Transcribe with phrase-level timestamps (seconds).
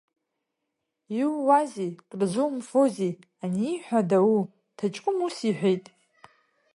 [1.19, 3.13] Иууазеи, кырзумфозеи
[3.43, 4.35] аниҳәа адау,
[4.77, 5.85] ҭаҷкәым ус иҳәеит…